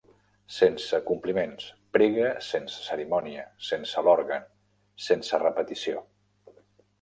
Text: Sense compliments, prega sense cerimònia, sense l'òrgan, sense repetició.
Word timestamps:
Sense 0.53 0.99
compliments, 1.09 1.67
prega 1.97 2.31
sense 2.45 2.79
cerimònia, 2.87 3.45
sense 3.69 4.03
l'òrgan, 4.09 4.49
sense 5.11 5.43
repetició. 5.45 6.05